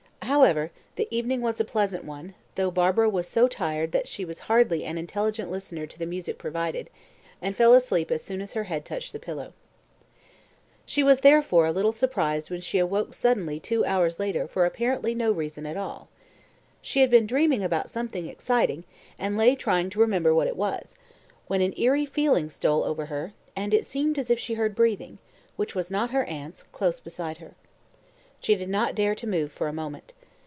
However, 0.23 0.71
the 0.95 1.09
evening 1.11 1.41
was 1.41 1.59
a 1.59 1.65
pleasant 1.65 2.05
one, 2.05 2.35
though 2.55 2.71
Barbara 2.71 3.09
was 3.09 3.27
so 3.27 3.49
tired 3.49 3.91
that 3.91 4.07
she 4.07 4.23
was 4.23 4.39
hardly 4.41 4.85
an 4.85 4.97
intelligent 4.97 5.51
listener 5.51 5.85
to 5.85 5.99
the 5.99 6.05
music 6.05 6.37
provided, 6.37 6.89
and 7.41 7.53
fell 7.53 7.73
asleep 7.73 8.09
as 8.09 8.23
soon 8.23 8.39
as 8.39 8.53
her 8.53 8.63
head 8.63 8.85
touched 8.85 9.11
the 9.11 9.19
pillow. 9.19 9.51
She 10.85 11.03
was, 11.03 11.19
therefore, 11.19 11.65
a 11.65 11.73
little 11.73 11.91
surprised 11.91 12.49
when 12.49 12.61
she 12.61 12.77
awoke 12.77 13.13
suddenly 13.13 13.59
two 13.59 13.83
hours 13.83 14.19
later 14.19 14.47
for 14.47 14.65
apparently 14.65 15.13
no 15.13 15.33
reason 15.33 15.65
at 15.65 15.75
all. 15.75 16.07
She 16.81 17.01
had 17.01 17.09
been 17.09 17.27
dreaming 17.27 17.61
about 17.61 17.89
something 17.89 18.27
exciting, 18.27 18.85
and 19.19 19.35
lay 19.37 19.53
trying 19.53 19.89
to 19.89 19.99
remember 19.99 20.33
what 20.33 20.47
it 20.47 20.55
was, 20.55 20.95
when 21.47 21.61
an 21.61 21.73
eerie 21.75 22.05
feeling 22.05 22.49
stole 22.49 22.83
over 22.85 23.07
her, 23.07 23.33
and 23.53 23.73
it 23.73 23.85
seemed 23.85 24.17
as 24.17 24.29
if 24.29 24.39
she 24.39 24.53
heard 24.53 24.75
breathing 24.75 25.17
which 25.57 25.75
was 25.75 25.91
not 25.91 26.11
her 26.11 26.23
aunt's 26.23 26.63
close 26.63 27.01
beside 27.01 27.39
her. 27.39 27.53
She 28.39 28.55
did 28.55 28.69
not 28.69 28.95
dare 28.95 29.13
to 29.15 29.27
move 29.27 29.51
for 29.51 29.67
a 29.67 29.73
moment. 29.73 30.13